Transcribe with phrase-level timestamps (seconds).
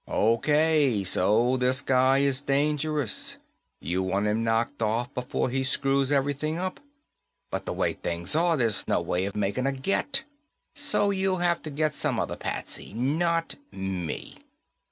[0.07, 3.37] "O.K., so this guy is dangerous.
[3.79, 6.79] You want him knocked off before he screws everything up.
[7.51, 10.23] But the way things are, there's no way of making a get.
[10.73, 12.95] So you'll have to get some other patsy.
[12.95, 14.37] Not me."